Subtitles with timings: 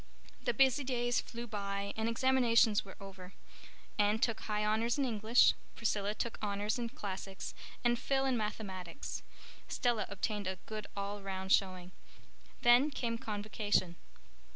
[0.43, 3.33] The busy days flew by and examinations were over.
[3.99, 5.53] Anne took High Honors in English.
[5.75, 9.21] Priscilla took Honors in Classics, and Phil in Mathematics.
[9.67, 11.91] Stella obtained a good all round showing.
[12.63, 13.95] Then came Convocation.